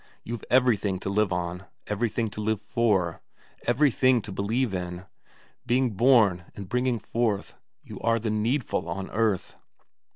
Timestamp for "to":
1.01-1.11, 2.31-2.41, 4.23-4.31